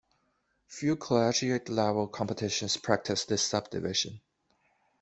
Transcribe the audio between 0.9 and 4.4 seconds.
collegiate-level competitions practice this subdivision.